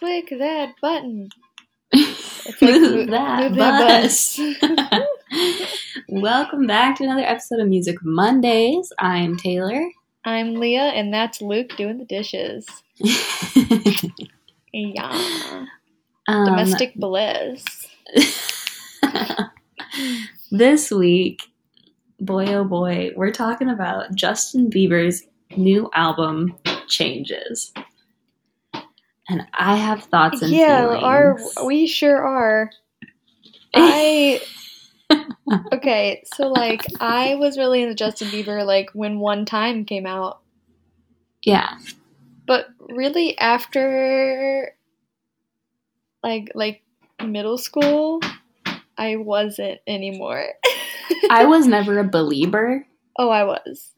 [0.00, 1.28] click that button.
[2.46, 4.40] It's like move mo- that move that bus.
[6.08, 8.90] Welcome back to another episode of Music Mondays.
[8.98, 9.84] I'm Taylor.
[10.24, 12.66] I'm Leah, and that's Luke doing the dishes.
[14.72, 15.66] Yeah.
[16.28, 17.64] Um, Domestic bliss.
[20.52, 21.42] this week,
[22.20, 25.24] boy oh boy, we're talking about Justin Bieber's
[25.56, 26.56] new album,
[26.86, 27.72] Changes.
[29.30, 31.56] And I have thoughts and yeah, feelings.
[31.56, 32.70] our we sure are.
[33.72, 34.40] I
[35.72, 40.40] okay, so like I was really into Justin Bieber like when One Time came out,
[41.44, 41.78] yeah.
[42.44, 44.74] but really after
[46.24, 46.82] like like
[47.24, 48.20] middle school,
[48.98, 50.44] I wasn't anymore.
[51.30, 52.84] I was never a believer.
[53.16, 53.92] oh, I was.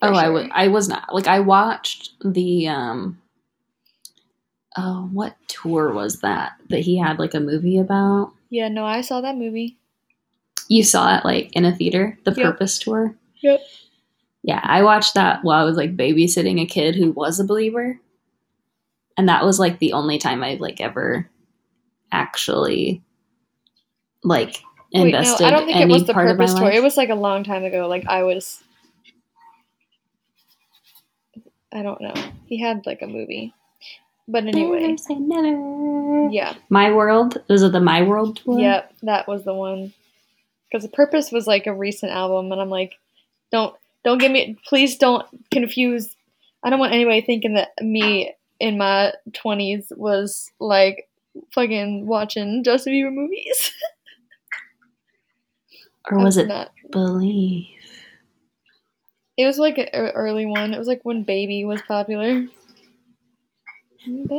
[0.00, 0.48] Oh, I was.
[0.52, 1.12] I was not.
[1.12, 3.20] Like I watched the um.
[4.76, 8.32] Oh, what tour was that that he had like a movie about?
[8.50, 9.78] Yeah, no, I saw that movie.
[10.68, 12.44] You saw it like in a theater, the Yep.
[12.44, 13.16] Purpose tour.
[13.42, 13.60] Yep.
[14.42, 17.98] Yeah, I watched that while I was like babysitting a kid who was a believer,
[19.16, 21.28] and that was like the only time I like ever
[22.12, 23.02] actually
[24.22, 24.62] like
[24.92, 26.64] Wait, no, invested I don't think it was the part of my Purpose tour.
[26.64, 26.74] life.
[26.74, 27.86] It was like a long time ago.
[27.88, 28.62] Like I was,
[31.72, 32.14] I don't know.
[32.46, 33.54] He had like a movie,
[34.28, 36.28] but anyway, Never say never.
[36.30, 38.58] yeah, My World was it the My World tour?
[38.58, 39.92] yep, that was the one.
[40.70, 42.92] Because the Purpose was like a recent album, and I'm like,
[43.50, 46.14] don't don't get me, please don't confuse.
[46.62, 51.08] I don't want anybody thinking that me in my 20s was like
[51.54, 53.72] fucking watching Justin Bieber movies.
[56.10, 56.70] or was it not.
[56.90, 57.66] Believe?
[59.36, 60.74] It was like an early one.
[60.74, 62.44] It was like when Baby was popular.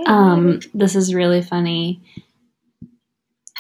[0.06, 2.02] Um, this is really funny.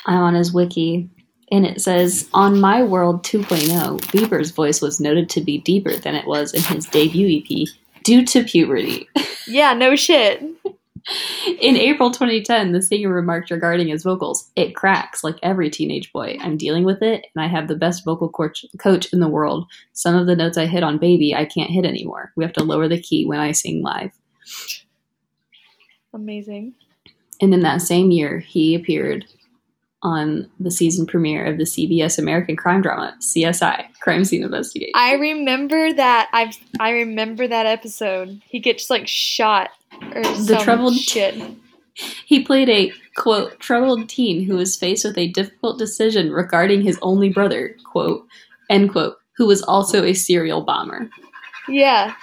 [0.05, 1.09] I'm on his wiki,
[1.51, 6.15] and it says on My World 2.0, Bieber's voice was noted to be deeper than
[6.15, 7.67] it was in his debut EP
[8.03, 9.07] due to puberty.
[9.47, 10.41] yeah, no shit.
[11.59, 16.37] In April 2010, the singer remarked regarding his vocals, "It cracks like every teenage boy.
[16.39, 19.65] I'm dealing with it, and I have the best vocal coach, coach in the world.
[19.93, 22.31] Some of the notes I hit on Baby, I can't hit anymore.
[22.35, 24.11] We have to lower the key when I sing live."
[26.13, 26.73] Amazing.
[27.41, 29.25] And in that same year, he appeared
[30.03, 34.91] on the season premiere of the CBS American crime drama CSI: Crime Scene Investigation.
[34.95, 36.29] I remember that.
[36.33, 38.41] I I remember that episode.
[38.45, 39.69] He gets like shot
[40.13, 41.35] or The troubled- shit.
[42.25, 46.97] He played a quote troubled teen who was faced with a difficult decision regarding his
[47.01, 48.25] only brother quote
[48.69, 51.09] end quote who was also a serial bomber.
[51.67, 52.15] Yeah,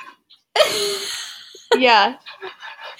[1.76, 2.16] yeah.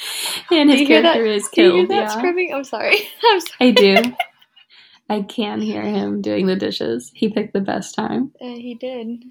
[0.51, 1.15] and his hear that?
[1.15, 1.75] character is Do you killed.
[1.75, 2.09] hear that yeah.
[2.09, 2.55] screaming?
[2.55, 2.97] I'm sorry.
[3.25, 3.57] I'm sorry.
[3.61, 3.97] I do.
[5.11, 7.11] I can hear him doing the dishes.
[7.15, 8.33] He picked the best time.
[8.41, 9.25] Uh, he did.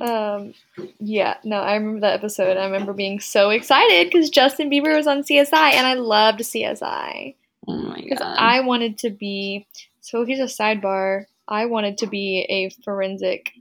[0.00, 0.54] Um,
[1.00, 2.56] yeah, no, I remember that episode.
[2.56, 7.34] I remember being so excited because Justin Bieber was on CSI, and I loved CSI.
[7.66, 8.36] Oh my Because god.
[8.38, 9.66] I wanted to be.
[10.00, 11.24] So here's a sidebar.
[11.48, 13.52] I wanted to be a forensic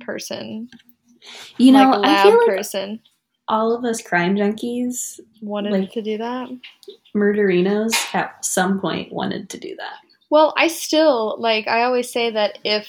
[0.00, 0.68] person,
[1.56, 3.00] you know, like I lab feel like person.
[3.48, 6.48] All of us crime junkies Wanted like- to do that.
[7.16, 9.94] murderinos at some point wanted to do that.
[10.30, 11.66] Well, I still like.
[11.68, 12.86] I always say that if.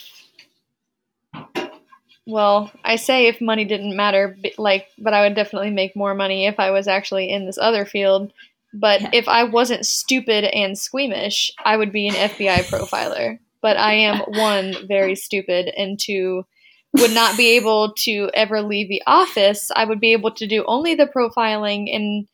[2.25, 6.45] Well, I say if money didn't matter, like, but I would definitely make more money
[6.45, 8.31] if I was actually in this other field.
[8.71, 9.09] But Yeah.
[9.13, 13.39] if I wasn't stupid and squeamish, I would be an FBI profiler.
[13.61, 16.45] But I am one very stupid, and two
[16.93, 19.69] would not be able to ever leave the office.
[19.75, 22.27] I would be able to do only the profiling, and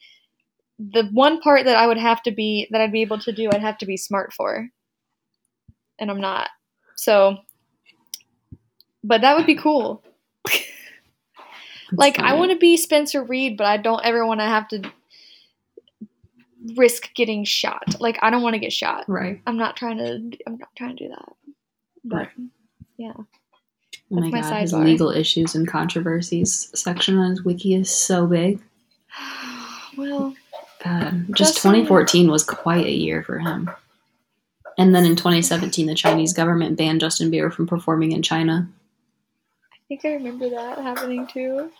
[0.80, 3.50] the one part that I would have to be that I'd be able to do,
[3.52, 4.70] I'd have to be smart for,
[6.00, 6.50] and I'm not.
[6.96, 7.38] So,
[9.04, 10.04] but that would be cool.
[11.92, 14.82] like I want to be Spencer Reid, but I don't ever want to have to
[16.76, 18.00] risk getting shot.
[18.00, 19.06] Like I don't want to get shot.
[19.08, 19.42] Right.
[19.46, 20.38] I'm not trying to.
[20.48, 21.30] I'm not trying to do that.
[22.04, 22.30] But Right.
[22.98, 23.14] yeah,
[24.12, 27.90] Oh my That's my god, his legal issues and controversies section on his wiki is
[27.90, 28.60] so big.
[29.98, 30.36] well,
[30.84, 33.70] God, just 2014 was quite a year for him.
[34.78, 38.68] And then in 2017, the Chinese government banned Justin Bieber from performing in China.
[39.74, 41.72] I think I remember that happening too.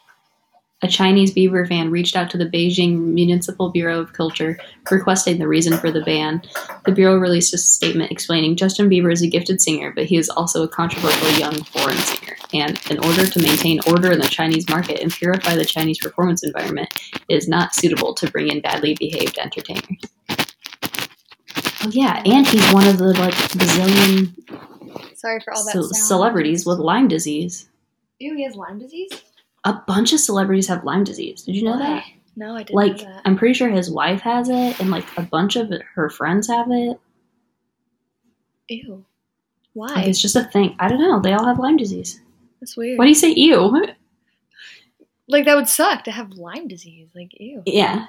[0.82, 4.60] A Chinese Bieber fan reached out to the Beijing Municipal Bureau of Culture
[4.92, 6.42] requesting the reason for the ban.
[6.86, 10.30] The bureau released a statement explaining Justin Bieber is a gifted singer, but he is
[10.30, 12.36] also a controversial young foreign singer.
[12.54, 16.44] And in order to maintain order in the Chinese market and purify the Chinese performance
[16.44, 16.90] environment,
[17.30, 20.02] it is not suitable to bring in badly behaved entertainers.
[21.84, 24.34] Oh yeah, and he's one of the like bazillion
[25.16, 25.94] Sorry for all that.
[25.94, 27.70] ce- celebrities with Lyme disease.
[28.20, 29.10] Ew, he has Lyme disease.
[29.66, 31.42] A bunch of celebrities have Lyme disease.
[31.42, 32.06] Did you know that?
[32.36, 33.02] No, I didn't like.
[33.26, 36.68] I'm pretty sure his wife has it, and like a bunch of her friends have
[36.70, 37.00] it.
[38.70, 39.06] Ew.
[39.74, 40.02] Like Why?
[40.04, 40.76] it's just a thing.
[40.80, 41.20] I don't know.
[41.20, 42.22] They all have Lyme disease.
[42.60, 42.98] That's weird.
[42.98, 43.86] Why do you say ew?
[45.28, 47.10] like that would suck to have Lyme disease.
[47.16, 47.64] Like ew.
[47.66, 48.08] Yeah.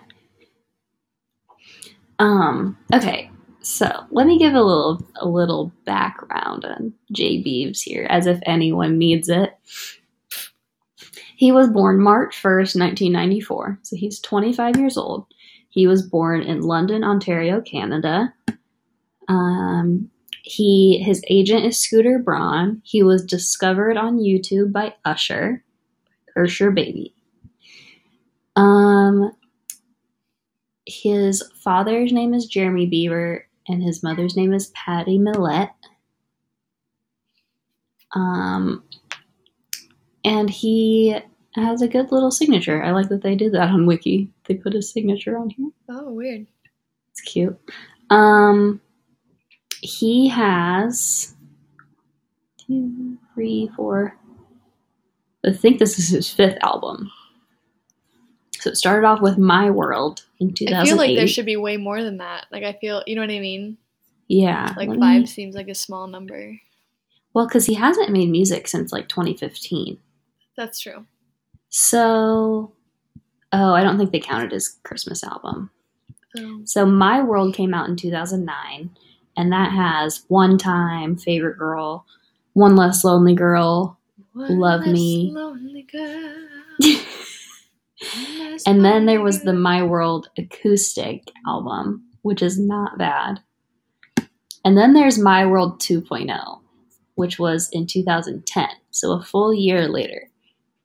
[2.18, 2.78] Um.
[2.92, 3.30] Okay.
[3.62, 8.38] So let me give a little a little background on Jay Beeves here, as if
[8.46, 9.56] anyone needs it.
[11.36, 13.78] He was born March first, nineteen ninety four.
[13.82, 15.26] So he's twenty five years old.
[15.68, 18.34] He was born in London, Ontario, Canada.
[19.28, 20.10] Um.
[20.48, 22.80] He his agent is Scooter Braun.
[22.84, 25.64] He was discovered on YouTube by Usher,
[26.36, 27.12] Usher Baby.
[28.54, 29.32] Um,
[30.86, 35.74] his father's name is Jeremy Bieber, and his mother's name is Pattie Mallette.
[38.14, 38.84] Um,
[40.26, 41.16] and he
[41.54, 42.82] has a good little signature.
[42.82, 44.28] I like that they did that on Wiki.
[44.46, 45.70] They put his signature on here.
[45.88, 46.46] Oh, weird.
[47.12, 47.58] It's cute.
[48.10, 48.80] Um,
[49.80, 51.34] he has
[52.58, 54.16] two, three, four.
[55.46, 57.10] I think this is his fifth album.
[58.58, 60.80] So it started off with My World in 2008.
[60.80, 62.46] I feel like there should be way more than that.
[62.50, 63.78] Like I feel, you know what I mean?
[64.28, 66.58] yeah, Like five me- seems like a small number.
[67.32, 69.98] Well, because he hasn't made music since like 2015.
[70.56, 71.06] That's true.
[71.68, 72.72] So,
[73.52, 75.70] oh, I don't think they counted as Christmas album.
[76.38, 78.90] Um, So My World came out in 2009,
[79.36, 82.06] and that has One Time, Favorite Girl,
[82.54, 83.98] One Less Lonely Girl,
[84.32, 85.32] one Love Me.
[85.32, 85.56] girl,
[88.66, 89.52] and then there was the.
[89.52, 93.40] My World acoustic album, which is not bad.
[94.64, 96.60] And then there's My World 2.0,
[97.14, 100.28] which was in 2010, so a full year later.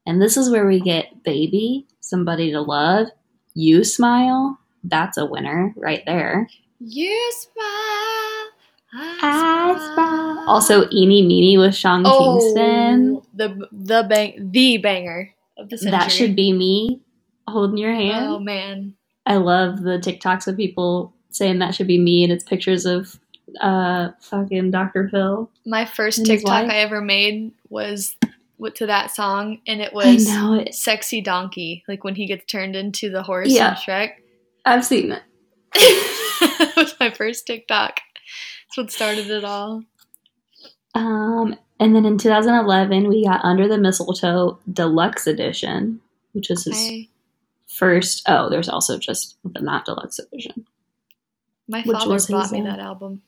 [0.06, 3.08] And this is where we get Baby, Somebody to Love,
[3.54, 4.60] You Smile.
[4.84, 6.48] That's a winner right there.
[6.80, 8.52] You smile.
[8.94, 10.46] I smile.
[10.48, 13.22] Also, Eeny Meeny with Sean oh, Kingston.
[13.36, 15.92] the the bang the banger of the century.
[15.92, 17.02] That should be me
[17.48, 18.26] holding your hand.
[18.26, 18.96] Oh man,
[19.26, 23.20] I love the TikToks of people saying that should be me, and it's pictures of
[23.62, 25.10] uh fucking Dr.
[25.10, 25.50] Phil.
[25.66, 26.70] my first TikTok?
[26.70, 28.16] I ever made was
[28.70, 30.74] to that song, and it was it.
[30.76, 33.72] "Sexy Donkey," like when he gets turned into the horse Yeah.
[33.72, 34.12] in Shrek.
[34.66, 35.24] I've seen it.
[35.74, 38.00] that was my first TikTok.
[38.68, 39.84] That's what started it all.
[40.94, 46.00] Um, and then in 2011, we got Under the Mistletoe Deluxe Edition,
[46.34, 47.08] which is his I,
[47.68, 48.24] first.
[48.28, 50.66] Oh, there's also just the not deluxe edition.
[51.68, 53.22] my Which father bought me uh, that album.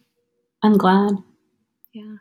[0.61, 1.13] I'm glad.
[1.93, 2.17] Yeah.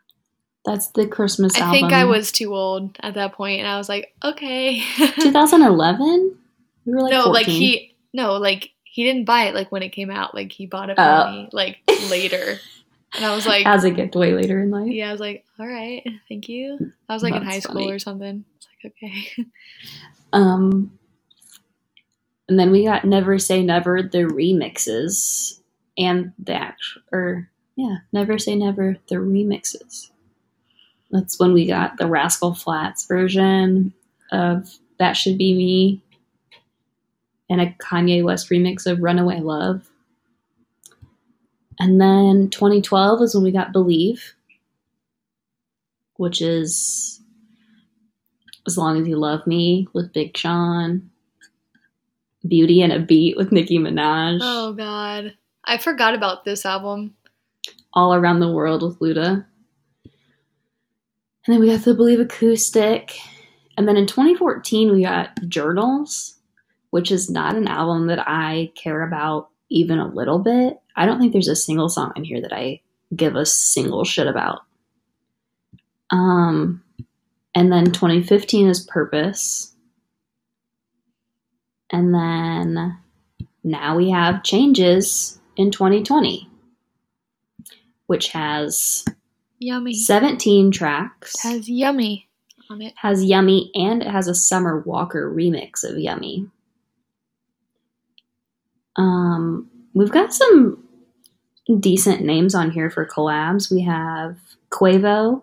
[0.65, 1.73] That's the Christmas I album.
[1.73, 4.81] think I was too old at that point, and I was like, okay.
[5.21, 6.37] 2011.
[6.85, 7.33] We were like no, 14.
[7.33, 10.35] like he no, like he didn't buy it like when it came out.
[10.35, 11.31] Like he bought it for Oh.
[11.33, 11.79] me like
[12.11, 12.59] later,
[13.15, 14.91] and I was like, as a gift way later in life.
[14.91, 16.93] yeah, I was like, all right, thank you.
[17.09, 18.45] I was like in That's high school or something.
[18.57, 19.47] It's like okay.
[20.35, 20.99] Um,
[22.49, 25.61] and then we got Never Say Never, the remixes,
[25.99, 30.09] and the actual, or yeah, Never Say Never, the remixes.
[31.13, 33.93] That's when we got the Rascal Flatts version
[34.33, 36.03] of That Should Be Me,
[37.51, 39.89] and a Kanye West remix of Runaway Love.
[41.79, 44.35] And then 2012 is when we got Believe,
[46.17, 47.21] which is
[48.67, 51.11] as Long as You Love Me with Big Sean.
[52.47, 54.41] Beauty and a Beat with Nicki Minaj.
[54.43, 57.15] oh God, I forgot about this album.
[57.93, 59.45] All Around the World with Luda.
[61.47, 63.19] And then we got the Believe Acoustic.
[63.77, 66.37] And then in 2014, we got Journals,
[66.91, 70.79] which is not an album that I care about even a little bit.
[70.95, 72.81] I don't think there's a single song in here that I
[73.15, 74.61] give a single shit about.
[76.11, 76.83] Um,
[77.55, 79.75] and then 2015 is Purpose.
[81.91, 82.99] And then
[83.65, 86.49] now we have Changes in 2020,
[88.07, 89.05] which has
[89.63, 89.95] Yummy.
[89.95, 91.43] 17 tracks.
[91.43, 92.29] has yummy
[92.71, 92.95] on it.
[92.97, 96.49] has Yummy and it has a Summer Walker remix of Yummy.
[98.97, 100.83] Um, we've got some
[101.81, 103.71] decent names on here for collabs.
[103.71, 104.37] We have
[104.71, 105.43] Quavo,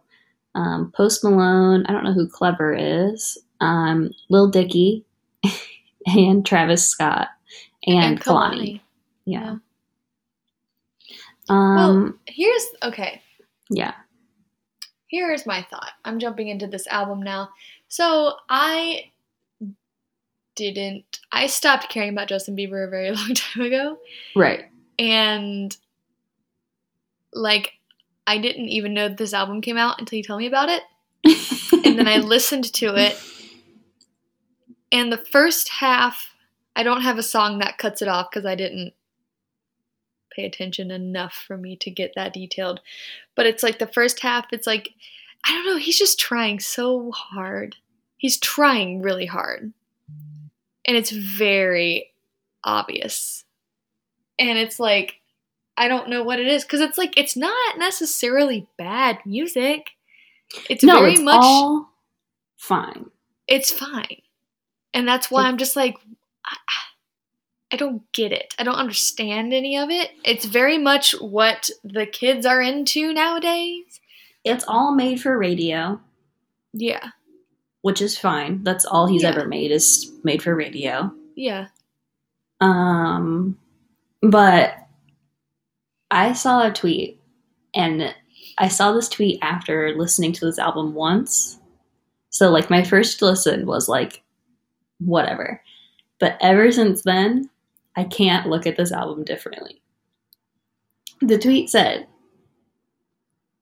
[0.56, 1.86] um, Post Malone.
[1.88, 3.38] I don't know who Clever is.
[3.62, 5.06] Um, Lil Dicky,
[6.06, 7.30] and Travis Scott
[7.86, 8.82] and, Kehlani.
[9.26, 9.58] Yeah.
[11.50, 11.76] Um.
[11.76, 13.22] well, here's okay.
[13.70, 13.94] yeah.
[15.10, 15.92] Here's my thought.
[16.06, 17.50] I'm jumping into this album now.
[17.88, 19.12] So I
[20.56, 21.20] didn't.
[21.32, 23.98] I stopped caring about Justin Bieber a very long time ago,
[24.36, 24.66] Right.
[24.98, 25.76] and
[27.34, 27.74] like
[28.28, 30.84] I didn't even know that this album came out until you told me about it.
[31.86, 33.18] and then I listened to it.
[34.92, 36.36] And the first half,
[36.76, 38.94] I don't have a song that cuts it off because I didn't
[40.30, 42.82] pay attention enough for me to get that detailed.
[43.36, 44.94] But it's like the first half, it's like,
[45.46, 47.76] I don't know, he's just trying so hard.
[48.18, 49.74] He's trying really hard.
[50.86, 52.12] And it's very
[52.64, 53.46] obvious.
[54.38, 55.16] And it's like,
[55.78, 59.92] I don't know what it is because it's like, it's not necessarily bad music.
[60.70, 61.90] It's no, very it's much all
[62.58, 63.10] fine.
[63.48, 64.22] it's fine.
[64.94, 65.96] And that's why I'm just like,
[66.46, 66.58] I,
[67.72, 68.54] I don't get it.
[68.58, 70.12] I don't understand any of it.
[70.24, 74.00] It's very much what the kids are into nowadays.
[74.44, 76.00] It's all made for radio,
[76.74, 77.10] Yeah.
[77.82, 78.64] which is fine.
[78.64, 79.30] That's all he's Yeah.
[79.30, 81.12] ever made is made for radio.
[81.36, 81.68] Yeah.
[82.60, 83.58] Um,
[84.22, 84.74] but
[86.12, 87.20] I saw a tweet,
[87.76, 88.14] and
[88.58, 91.60] I saw this tweet after listening to this album once.
[92.32, 94.24] So, like, my first listen was like,
[95.00, 95.62] whatever.
[96.20, 97.50] But ever since then,
[97.96, 99.82] I can't look at this album differently.
[101.22, 102.08] The tweet said,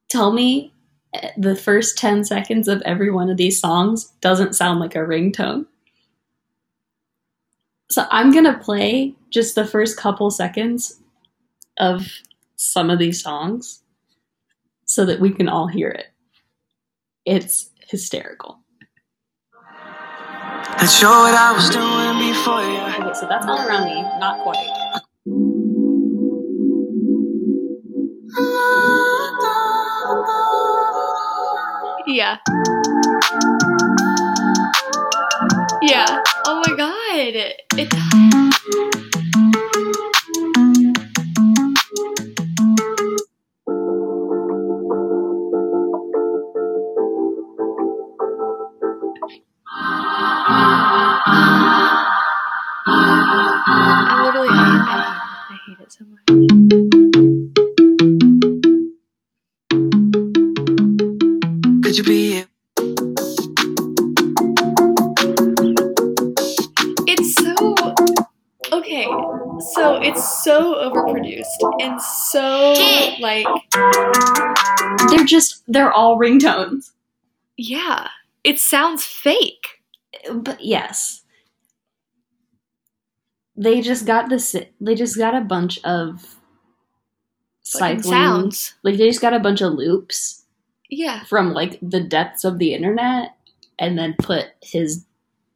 [0.09, 0.73] Tell me
[1.13, 4.99] eh, the first 10 seconds of every one of these songs doesn't sound like a
[4.99, 5.65] ringtone.
[7.89, 11.01] So I'm gonna play just the first couple seconds
[11.77, 12.07] of
[12.55, 13.81] some of these songs
[14.85, 16.07] so that we can all hear it.
[17.25, 18.59] It's hysterical.
[20.79, 22.77] Not sure what I was doing before you.
[23.01, 24.57] Okay, so that's all around me, not quite.
[32.05, 32.37] Yeah.
[35.81, 36.21] Yeah.
[36.45, 37.53] Oh my god.
[37.75, 39.16] It,
[55.97, 57.37] so much.
[61.83, 62.47] Could you be it?
[67.07, 67.75] It's so
[68.73, 69.05] okay.
[69.73, 72.73] So it's so overproduced and so
[73.19, 73.45] like
[75.09, 76.91] They're just, they're all ringtones.
[77.57, 78.09] yeah.
[78.43, 79.81] It sounds fake.
[80.33, 81.23] But yes.
[83.57, 86.21] They just got this, they just got a bunch of
[87.65, 88.03] Fucking cycling.
[88.03, 88.75] sounds.
[88.83, 90.43] Like, they just got a bunch of loops
[90.89, 91.23] Yeah.
[91.25, 93.35] from like the depths of the internet
[93.79, 95.05] and then put his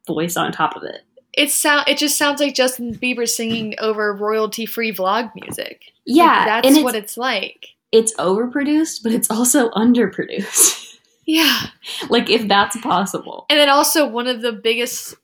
[0.06, 1.02] voice on top of it.
[1.32, 5.80] It sound it just sounds like Justin Bieber singing over royalty free vlog music.
[5.80, 7.68] Like, Yeah, that's and it's, what it's like.
[7.92, 10.98] it's overproduced, but it's also underproduced.
[11.24, 11.68] Yeah.
[12.10, 13.46] like if that's possible.
[13.48, 15.14] And then also one of the biggest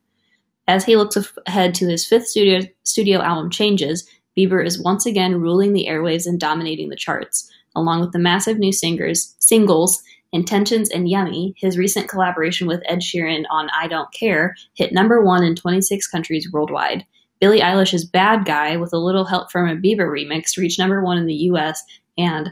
[0.68, 1.16] As he looks
[1.46, 6.26] ahead to his fifth studio studio album Changes, Bieber is once again ruling the airwaves
[6.26, 7.50] and dominating the charts.
[7.74, 13.00] Along with the massive new singers, singles Intentions and Yummy, his recent collaboration with Ed
[13.00, 17.06] Sheeran on I Don't Care, hit number one in 26 countries worldwide.
[17.40, 21.16] Billie Eilish's Bad Guy, with a little help from a Bieber remix, reached number one
[21.16, 21.82] in the US,
[22.18, 22.50] and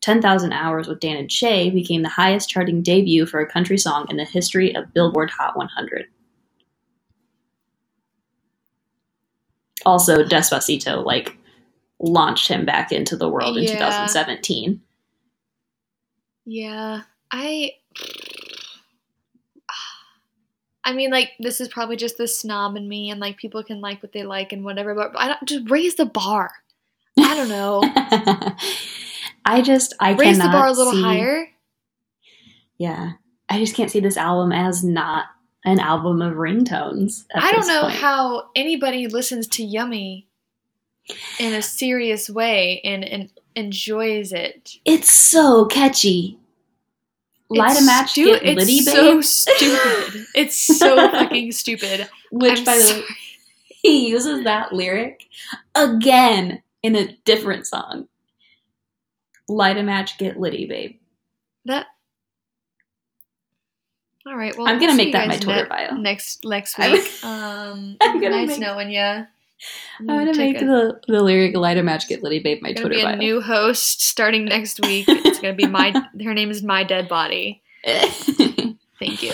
[0.00, 4.06] 10,000 Hours with Dan and Shay became the highest charting debut for a country song
[4.10, 6.06] in the history of Billboard Hot 100.
[9.86, 11.36] Also, Despacito, like,
[12.00, 13.72] launched him back into the world in yeah.
[13.74, 14.80] 2017.
[16.50, 17.72] Yeah, I.
[20.82, 23.82] I mean, like this is probably just the snob in me, and like people can
[23.82, 24.94] like what they like and whatever.
[24.94, 26.50] But I don't just raise the bar.
[27.18, 27.82] I don't know.
[29.44, 31.48] I just I raise the bar a little see- higher.
[32.78, 33.12] Yeah,
[33.50, 35.26] I just can't see this album as not
[35.66, 37.24] an album of ringtones.
[37.34, 37.94] I don't know point.
[37.94, 40.28] how anybody listens to Yummy
[41.38, 44.76] in a serious way and, and enjoys it.
[44.84, 46.38] It's so catchy.
[47.50, 50.26] Light It's a match, stu- get it's Liddy, so stupid.
[50.34, 52.08] It's so fucking stupid.
[52.30, 53.04] Which, I'm by the way,
[53.82, 55.24] he uses that lyric
[55.74, 58.06] again in a different song.
[59.48, 60.98] Light a match, get Liddy, babe.
[61.64, 61.86] That.
[64.26, 64.54] All right.
[64.56, 65.94] Well, I'm gonna make that my Twitter ne- bio.
[65.96, 67.24] next next I'm- week.
[67.24, 69.26] um, I'm nice make- knowing you.
[70.00, 73.00] I'm gonna make the, the lyric "Light a match, get Liddy, babe" my Twitter be
[73.00, 73.16] a bio.
[73.16, 75.06] new host starting next week.
[75.08, 75.92] It's gonna be my.
[76.22, 77.62] Her name is my dead body.
[77.84, 79.32] Thank you.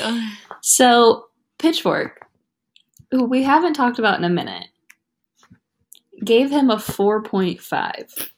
[0.61, 1.27] so,
[1.59, 2.27] Pitchfork,
[3.11, 4.67] who we haven't talked about in a minute,
[6.23, 8.31] gave him a 4.5.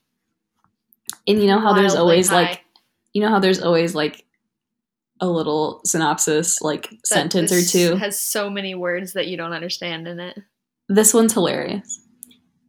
[1.29, 2.43] And you know how there's always high.
[2.43, 2.65] like,
[3.13, 4.25] you know how there's always like
[5.21, 7.97] a little synopsis, like That sentence or two.
[7.97, 10.39] has so many words that you don't understand in it.
[10.89, 12.01] This one's hilarious.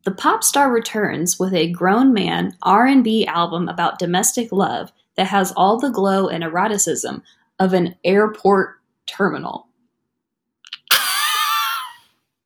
[0.03, 5.51] The pop star returns with a grown man R&B album about domestic love that has
[5.57, 7.21] all the glow and eroticism
[7.59, 9.67] of an airport terminal.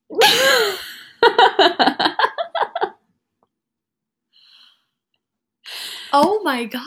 [6.13, 6.81] Oh my god.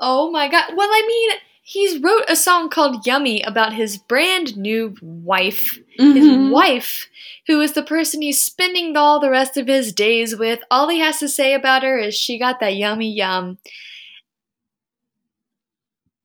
[0.00, 0.72] Oh my god.
[0.74, 1.30] Well, I mean,
[1.68, 5.78] he's wrote a song called Yummy about his brand new wife.
[5.98, 6.50] His Mhm.
[6.50, 7.08] wife,
[7.46, 10.60] who is the person he's spending all the rest of his days with.
[10.70, 13.58] All he has to say about her is she got that yummy yum.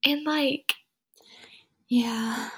[0.06, 0.74] And like,
[1.90, 2.50] Yeah.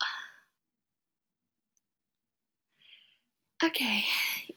[3.64, 4.04] okay.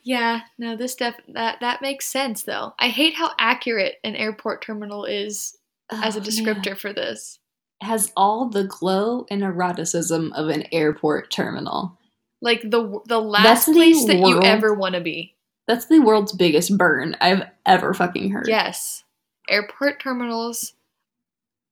[0.04, 2.74] Yeah, no, this def that that makes sense though.
[2.80, 5.58] I hate how accurate an airport terminal is
[5.92, 6.76] as a Oh, descriptor man.
[6.78, 7.40] for this.
[7.82, 11.98] Has all the glow and eroticism of an airport terminal.
[12.42, 15.36] Like the the last the place that you ever want to be.
[15.68, 18.48] That's the world's biggest burn I've ever fucking heard.
[18.48, 19.04] Yes.
[19.50, 20.74] Airport terminals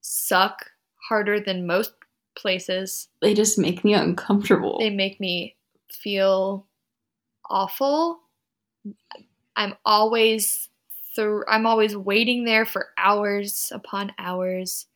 [0.01, 0.71] suck
[1.09, 1.93] harder than most
[2.35, 3.07] places.
[3.21, 4.79] They just make me uncomfortable.
[4.79, 5.55] They make me
[5.89, 6.65] feel
[7.49, 8.19] awful.
[9.55, 10.69] I'm always
[11.15, 14.87] through I'm always waiting there for hours upon hours,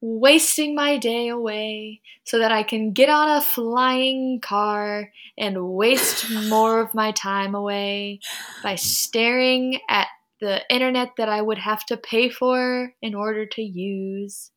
[0.00, 6.30] wasting my day away so that I can get on a flying car and waste
[6.48, 8.20] more of my time away
[8.62, 10.06] by staring at
[10.40, 14.50] the internet that I would have to pay for in order to use,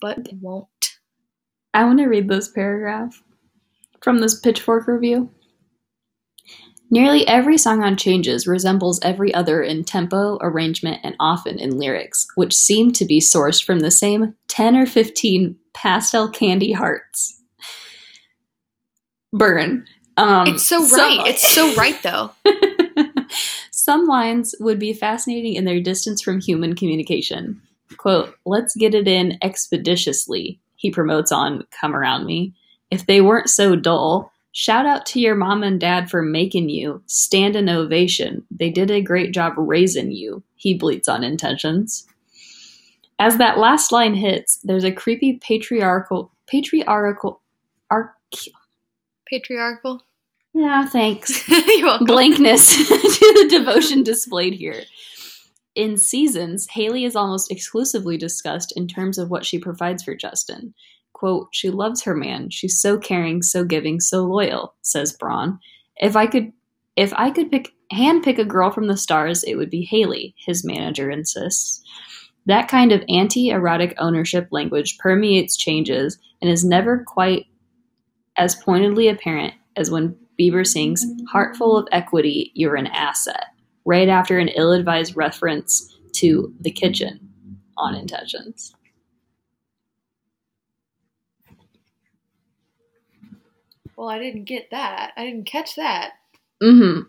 [0.00, 0.68] but won't.
[1.74, 3.22] I want to read this paragraph
[4.02, 5.30] from this Pitchfork review.
[6.92, 12.26] Nearly every song on Changes resembles every other in tempo, arrangement, and often in lyrics,
[12.34, 17.40] which seem to be sourced from the same 10 or 15 pastel candy hearts.
[19.32, 19.86] Burn.
[20.18, 21.28] Um, It's so right.
[21.28, 22.32] It's so right though.
[23.70, 27.62] Some lines would be fascinating in their distance from human communication.
[27.96, 32.52] Quote, let's get it in expeditiously, he promotes on Come Around Me.
[32.90, 37.02] If they weren't so dull, shout out to your mom and dad for making you.
[37.06, 38.44] Stand an ovation.
[38.50, 42.06] They did a great job raising you, he bleats on intentions.
[43.18, 47.40] As that last line hits, there's a creepy patriarchal, patriarchal,
[47.90, 48.48] arch,
[49.28, 50.02] Patriarchal.
[50.52, 51.48] yeah, thanks.
[51.68, 52.06] You're welcome.
[52.06, 54.82] blankness to the devotion displayed here.
[55.74, 60.74] In seasons, Hailey is almost exclusively discussed in terms of what she provides for Justin.
[61.22, 62.50] Quote, she loves her man.
[62.50, 65.60] She's so caring, so giving, so loyal, says Braun.
[65.98, 66.52] If I could
[66.96, 70.34] if I could pick hand pick a girl from the stars, it would be Hailey,
[70.36, 71.80] his manager insists.
[72.46, 77.46] That kind of anti-erotic ownership language permeates changes and is never quite
[78.36, 83.44] as pointedly apparent as when Bieber sings, Heart full of equity, you're an asset,
[83.84, 87.20] right after an ill advised reference to the kitchen
[87.78, 88.74] on intentions.
[94.02, 95.12] Well, I didn't get that.
[95.16, 96.14] I didn't catch that.
[96.60, 97.00] Mm hmm.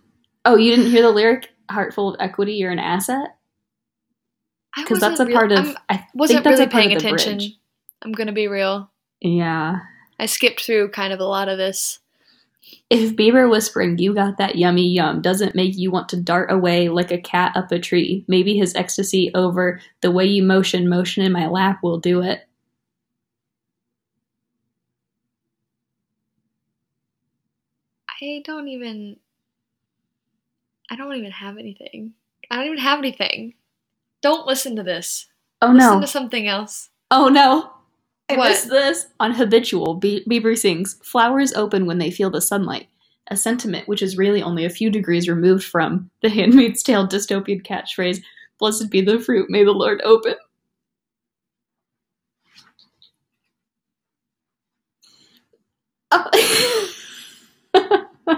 [0.46, 3.36] Oh, you didn't hear the lyric, Heart full of equity, you're an asset?
[4.78, 7.38] Because that's a real- part of, I'm- I wasn't that's really paying attention.
[7.40, 7.58] bridge.
[8.04, 8.92] I'm gonna be real.
[9.22, 9.80] Yeah.
[10.20, 11.98] I skipped through kind of a lot of this.
[12.92, 16.90] If Bieber whispering, you got that yummy yum, doesn't make you want to dart away
[16.90, 21.24] like a cat up a tree, maybe his ecstasy over the way you motion, motion
[21.24, 22.48] in my lap will do it.
[28.24, 29.18] I don't even.
[30.90, 32.14] I don't even have anything.
[32.50, 33.56] I don't even have anything.
[34.22, 35.28] Don't listen to this.
[35.62, 36.02] Oh listen no.
[36.02, 36.90] to something else.
[37.12, 37.72] Oh no.
[38.30, 38.50] I What?
[38.50, 39.08] missed this.
[39.20, 42.88] On Habitual, Be- Bieber sings, Flowers open when they feel the sunlight.
[43.30, 47.62] A sentiment which is really only a few degrees removed from the Handmaid's Tale dystopian
[47.66, 48.22] catchphrase,
[48.60, 50.36] Blessed be the fruit, may the Lord open.
[56.12, 56.90] Oh.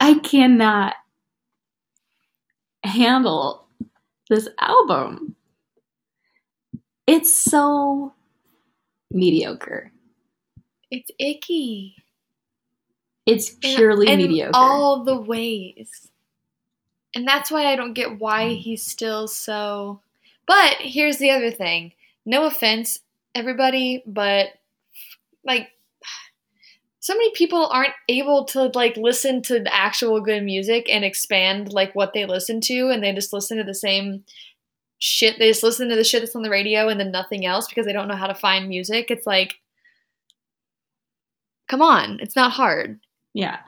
[0.00, 0.94] I cannot
[2.84, 3.66] handle
[4.28, 5.34] this album.
[7.06, 8.12] It's so
[9.10, 9.92] mediocre.
[10.90, 11.96] It's icky.
[13.26, 14.52] It's In- purely in mediocre.
[14.54, 16.08] all the ways.
[17.14, 20.00] And that's why I don't get why he's still so.
[20.46, 21.92] But here's the other thing.
[22.24, 23.00] No offense,
[23.34, 24.48] everybody, but
[25.44, 25.68] like
[27.06, 31.72] so many people aren't able to like listen to the actual good music and expand
[31.72, 34.24] like what they listen to and they just listen to the same
[34.98, 37.68] shit they just listen to the shit that's on the radio and then nothing else
[37.68, 39.60] because they don't know how to find music it's like
[41.68, 42.98] come on it's not hard
[43.36, 43.58] yeah.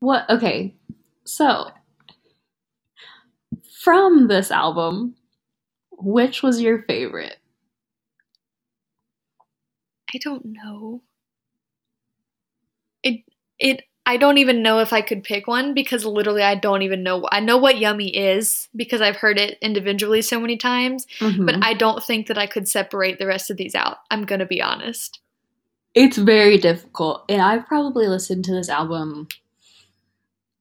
[0.00, 0.28] What?
[0.28, 0.74] Okay.
[1.22, 1.70] So,
[3.84, 5.14] from this album,
[5.92, 7.36] which was your favorite?
[10.12, 11.02] I don't know.
[13.64, 17.02] It I don't even know if I could pick one because literally I don't even
[17.02, 17.26] know.
[17.32, 21.60] I know what yummy is because I've heard it individually so many times, but Mhm.
[21.64, 23.96] I don't think that I could separate the rest of these out.
[24.10, 25.20] I'm going to be honest.
[25.94, 27.24] It's very difficult.
[27.30, 29.26] And I've probably listened to this album,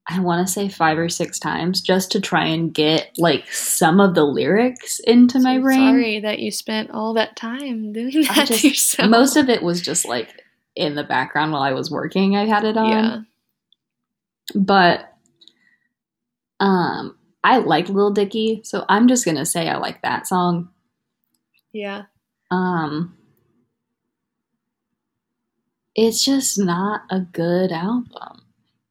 [0.07, 3.99] I want to say five or six times just to try and get like some
[3.99, 5.79] of the lyrics into my brain.
[5.79, 9.09] Sorry that you spent all that time doing that just- to yourself.
[9.09, 10.42] Most of it was just like
[10.75, 12.36] in the background while I was working.
[12.36, 12.89] I had it on.
[12.89, 13.21] yeah.
[14.55, 15.13] But
[16.59, 20.69] um I like Lil Dicky, so I'm just gonna say I like that song.
[21.71, 22.03] Yeah.
[22.51, 23.17] Um
[25.95, 28.41] it's just not a good album.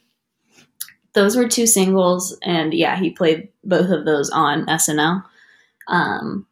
[1.13, 5.23] those were two singles, and yeah, he played both of those on SNL.
[5.89, 6.47] Um,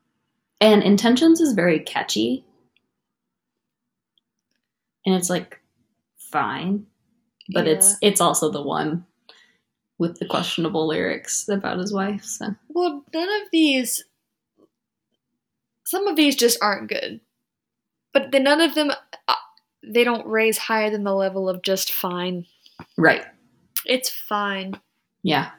[0.60, 2.43] and Intentions is very catchy,
[5.06, 5.60] and it's like
[6.18, 6.86] fine,
[7.52, 9.04] but it's it's also the one
[9.98, 12.24] with the questionable lyrics about his wife.
[12.24, 14.04] So Well, none of these.
[15.86, 17.20] Some of these just aren't good,
[18.12, 18.90] but then none of them.
[19.28, 19.34] Uh,
[19.86, 22.46] they don't raise higher than the level of just fine.
[22.96, 23.24] right,
[23.84, 24.80] It's fine.
[25.22, 25.50] yeah,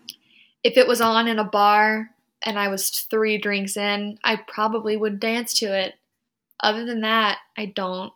[0.63, 2.10] If it was on in a bar
[2.41, 5.93] and I was three drinks in, I probably would dance to it.
[6.60, 8.12] Other than that, I don't.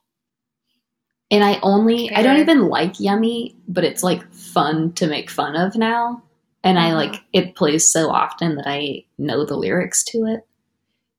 [1.31, 5.55] And I only I don't even like Yummy, but it's like fun to make fun
[5.55, 6.23] of now.
[6.63, 6.95] And I Uh-huh.
[6.95, 10.45] like it plays so often that I know the lyrics to it.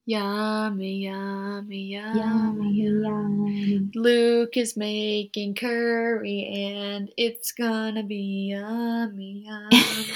[0.07, 2.73] Yummy, yummy, yummy.
[2.73, 3.89] yummy.
[3.95, 10.07] Luke is making curry and it's gonna be yummy, yummy.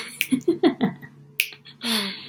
[1.84, 2.12] Mm.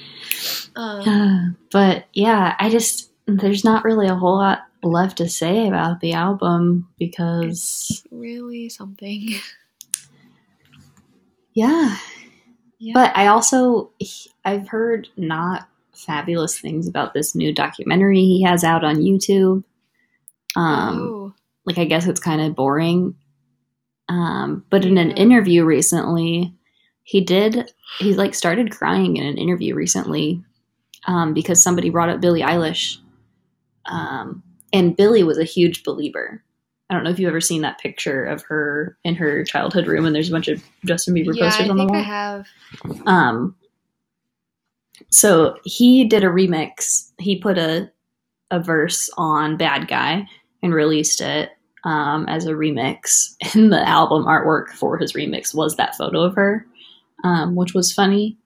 [0.76, 6.00] Um, but yeah, I just there's not really a whole lot left to say about
[6.00, 9.34] the album because it's really something.
[11.54, 11.96] yeah.
[12.78, 12.92] Yeah.
[12.94, 13.92] But I also
[14.44, 19.64] I've heard not fabulous things about this new documentary he has out on YouTube.
[20.56, 23.14] Um oh, like I guess it's kind of boring.
[24.08, 26.54] Um, but in an interview recently,
[27.02, 30.42] he did he like started crying in an interview recently
[31.06, 32.98] um, because somebody brought up Billie Eilish,
[33.86, 34.42] um,
[34.76, 36.42] and Billie was a huge believer.
[36.88, 40.04] I don't know if you've ever seen that picture of her in her childhood room,
[40.04, 41.96] and there's a bunch of Justin Bieber yeah, I posters on the wall.
[41.96, 42.46] I have.
[43.06, 43.56] Um,
[45.10, 47.10] so he did a remix.
[47.18, 47.90] He put a
[48.50, 50.28] a verse on "Bad Guy"
[50.62, 51.50] and released it
[51.84, 53.34] um, as a remix.
[53.54, 56.66] And the album artwork for his remix was that photo of her,
[57.24, 58.36] um, which was funny.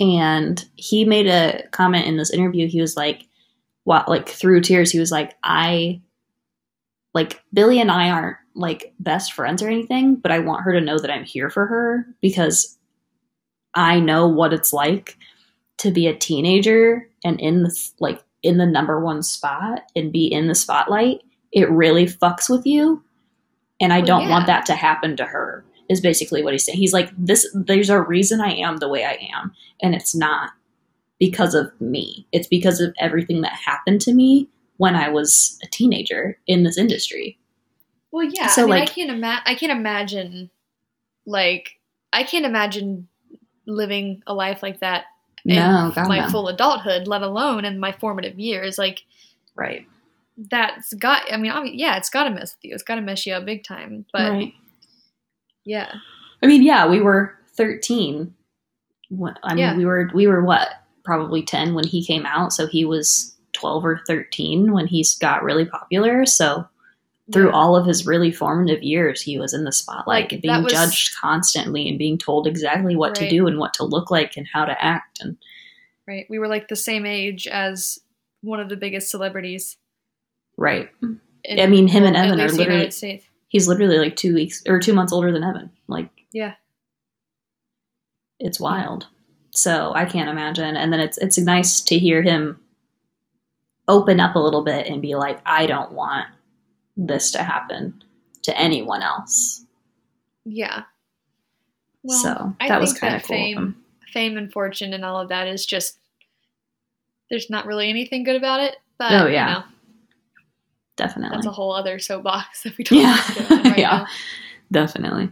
[0.00, 2.68] and he made a comment in this interview.
[2.68, 3.27] He was like,
[3.84, 6.00] "What?" Like through tears, he was like, "I
[7.14, 10.80] like Billie and I aren't like best friends or anything, but I want her to
[10.80, 12.76] know that I'm here for her because
[13.74, 15.16] I know what it's like
[15.78, 20.26] to be a teenager and in the like in the number one spot and be
[20.26, 21.22] in the spotlight.
[21.52, 23.02] It really fucks with you,
[23.80, 24.30] and I Well, don't yeah.
[24.30, 26.76] want that to happen to her." Is basically what he's saying.
[26.76, 30.50] He's like, "This, there's a reason I am the way I am, and it's not
[31.18, 32.26] because of me.
[32.32, 36.78] It's because of everything that happened to me when I was a teenager in this
[36.78, 37.38] industry."
[38.10, 38.46] Well, yeah.
[38.48, 39.42] So, I mean, like- I can't imagine.
[39.46, 40.50] I can't imagine,
[41.26, 41.78] like,
[42.12, 43.08] I can't imagine
[43.66, 45.04] living a life like that
[45.44, 46.28] in No, God, my no.
[46.28, 48.78] full adulthood, let alone in my formative years.
[48.78, 49.04] Like,
[49.54, 49.86] Right.
[50.38, 51.30] that's got.
[51.30, 52.74] I mean, obvi- yeah, it's got to mess with you.
[52.74, 54.06] It's got to mess you up big time.
[54.12, 54.54] But right.
[55.64, 55.92] yeah,
[56.42, 58.34] I mean, yeah, we were 13.
[59.10, 59.76] When, I mean, Yeah.
[59.76, 60.68] we were we were what?
[61.08, 65.42] Probably 10 when he came out, so he was 12 or 13 when he's got
[65.42, 66.26] really popular.
[66.26, 66.68] So
[67.32, 67.54] through Yeah.
[67.54, 70.72] all of his really formative years, he was in the spotlight Like, and being was-
[70.72, 74.46] judged constantly and being told exactly what to do and what to look like and
[74.52, 75.38] how to act and
[76.06, 76.26] right.
[76.28, 77.98] We were like the same age as
[78.42, 79.78] one of the biggest celebrities.
[80.58, 80.90] right.
[81.44, 82.90] In, I mean, him and Evan are literally.
[83.48, 85.70] He's literally like 2 weeks or 2 months older than Evan.
[85.86, 86.54] Like Yeah.
[88.38, 89.06] it's wild.
[89.60, 90.76] So I can't imagine.
[90.76, 92.60] And then it's it's nice to hear him
[93.88, 96.26] open up a little bit and be like, I don't want
[96.96, 98.02] this to happen
[98.42, 99.64] to anyone else.
[100.44, 100.82] Yeah.
[102.02, 103.28] Well, so I that was kind of cool.
[103.36, 103.76] fame,
[104.12, 105.98] fame and fortune and all of that is just
[107.30, 108.76] there's not really anything good about it.
[108.98, 109.48] But Oh, yeah.
[109.48, 109.64] you know,
[110.96, 111.36] Definitely.
[111.36, 113.12] that's a whole other soapbox that we don't Yeah.
[113.16, 114.06] have to get on right Yeah.
[114.70, 115.30] Definitely.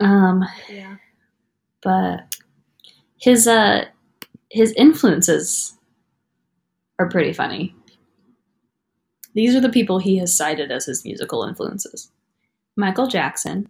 [0.00, 0.44] Um.
[0.68, 0.96] Yeah.
[1.82, 2.35] but
[3.18, 3.84] his uh
[4.50, 5.76] his influences
[6.98, 7.74] are pretty funny.
[9.34, 12.10] These are the people he has cited as his musical influences.
[12.76, 13.68] Michael Jackson,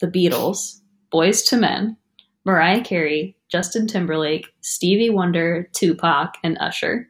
[0.00, 0.80] The Beatles,
[1.12, 1.96] Boyz II Men,
[2.44, 7.08] Mariah Carey, Justin Timberlake, Stevie Wonder, Tupac, and Usher.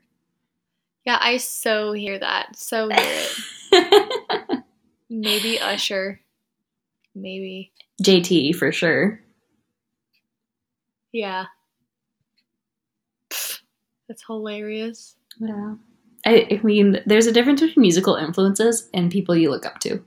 [1.04, 2.56] Yeah, I so hear that.
[2.56, 3.26] So hear
[3.72, 4.64] it.
[5.10, 6.20] Maybe Usher.
[7.14, 7.72] Maybe.
[8.02, 9.20] JT for sure.
[11.12, 11.46] Yeah.
[14.08, 15.16] That's hilarious.
[15.38, 15.74] Yeah.
[16.26, 20.02] I, I mean, there's a difference between musical influences and people you look up to.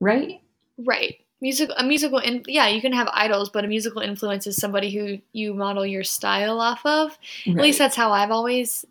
[0.00, 0.40] Right?
[0.78, 1.16] Right.
[1.40, 4.90] Music a musical in yeah, you can have idols, but a musical influence is somebody
[4.90, 7.18] who you model your style off of.
[7.46, 8.86] At least that's how I've always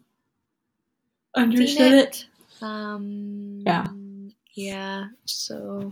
[1.35, 2.07] understood it.
[2.07, 2.25] it.
[2.61, 3.87] Um Yeah.
[4.53, 5.05] Yeah.
[5.25, 5.91] So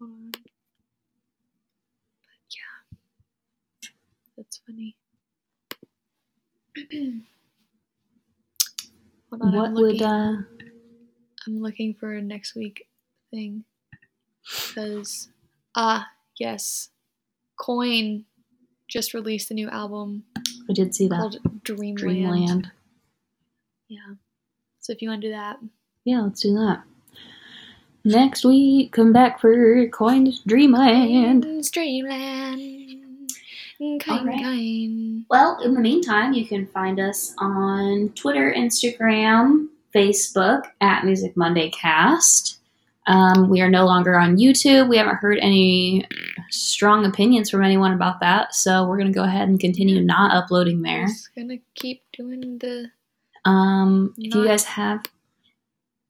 [0.00, 0.32] hold.
[0.32, 0.42] But
[2.50, 2.98] yeah.
[4.36, 4.96] That's funny.
[9.30, 10.42] Hold on, What I'm would looking, uh
[11.46, 12.86] I'm looking for a next week
[13.30, 13.64] thing.
[14.68, 15.28] Because
[15.74, 16.08] ah,
[16.38, 16.90] yes.
[17.60, 18.24] Coin
[18.88, 20.24] just released a new album
[20.68, 21.98] I did see that called Dreamland.
[21.98, 22.70] Dreamland.
[23.88, 24.14] Yeah.
[24.80, 25.58] So if you want to do that,
[26.04, 26.82] Yeah, let's do that.
[28.04, 31.44] Next week, come back for Coined Dreamland.
[31.44, 32.73] Coin's Dreamland.
[33.78, 35.24] Coin, Alright.
[35.28, 41.70] Well, in the meantime, you can find us on Twitter, Instagram, Facebook at Music Monday
[41.70, 42.60] Cast.
[43.06, 44.88] Um, we are no longer on YouTube.
[44.88, 46.06] We haven't heard any
[46.50, 50.34] strong opinions from anyone about that, so we're going to go ahead and continue not
[50.34, 51.06] uploading there.
[51.06, 52.90] Just gonna keep doing the.
[53.44, 55.04] Um, if you guys have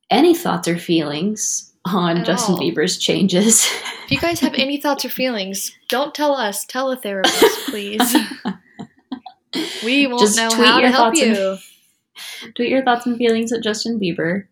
[0.08, 2.60] any thoughts or feelings on At Justin all.
[2.60, 3.64] Bieber's changes,
[4.04, 6.64] If you guys have any thoughts or feelings, don't tell us.
[6.64, 8.00] Tell a therapist, please.
[9.84, 11.56] we won't Just know tweet how your to help thoughts and- you.
[12.54, 14.46] tweet your thoughts and feelings at Justin Bieber.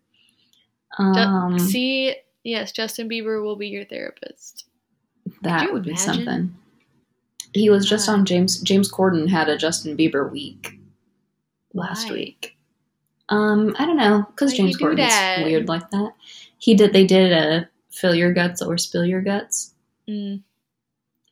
[0.99, 4.65] Um, See, yes, Justin Bieber will be your therapist.
[5.41, 6.55] that you would be something.
[7.53, 10.79] He was just on James James Corden had a Justin Bieber week
[11.73, 12.13] last Why?
[12.13, 12.57] week.
[13.29, 15.43] Um, I don't know because James you do Corden's that?
[15.43, 16.11] weird like that.
[16.63, 16.93] He did.
[16.93, 19.73] They did a fill your guts or spill your guts.
[20.07, 20.43] Mm.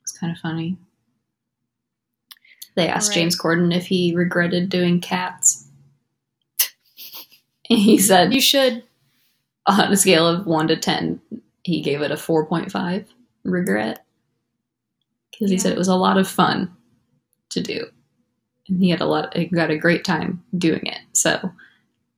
[0.01, 0.75] It's kind of funny.
[2.75, 3.21] They asked Alright.
[3.21, 5.67] James Corden if he regretted doing cats.
[7.69, 8.83] And he said You should.
[9.65, 11.21] on a scale of 1 to 10,
[11.63, 13.05] he gave it a 4.5
[13.45, 14.05] regret.
[15.31, 16.75] Because he said it was a lot of fun
[17.51, 17.85] to do.
[18.67, 20.99] And he had a lot, he got a great time doing it.
[21.13, 21.53] So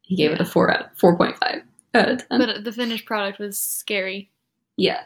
[0.01, 1.61] he gave it a 4 out, 4.5
[1.93, 2.39] out of 10.
[2.39, 4.31] But the finished product was scary.
[4.77, 5.01] yeah.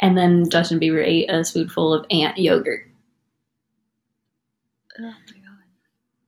[0.00, 2.88] And then Justin Bieber ate a spoonful of ant yogurt.
[4.98, 5.14] Oh my god.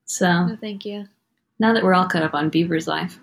[0.05, 1.07] So No, thank you.
[1.59, 3.19] now that we're all caught up on Beaver's life,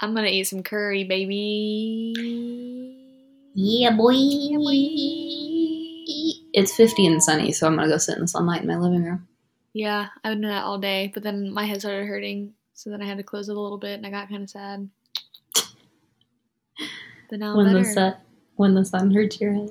[0.00, 2.12] I'm gonna eat some curry, baby.
[3.54, 4.12] yeah, boy.
[6.52, 9.04] It's 50 and sunny, so I'm gonna go sit in the sunlight in my living
[9.04, 9.28] room.
[9.72, 13.00] Yeah, I've been doing that all day, but then my head started hurting, so then
[13.00, 14.88] I had to close it a little bit, and I got kind of sad.
[17.30, 18.16] But now When the sun
[18.56, 19.70] when the sun hurts your head.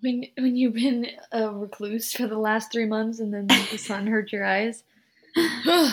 [0.00, 4.06] When when you've been a recluse for the last three months, and then the sun
[4.06, 4.82] hurt your eyes.
[5.66, 5.92] all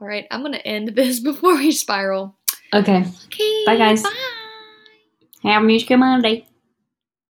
[0.00, 2.36] right, I'm gonna end this before we spiral.
[2.72, 3.04] Okay.
[3.26, 4.02] Okay, Bye, guys.
[4.02, 4.12] Bye.
[5.42, 6.46] Have a musical Monday.